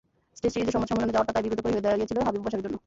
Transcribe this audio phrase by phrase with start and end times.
[0.41, 2.77] Test সিরিজের সংবাদ সম্মেলনে যাওয়াটা তাই বিব্রতকরই হয়ে দাঁড়িয়েছিল হাবিবুল বাশারের জন্য।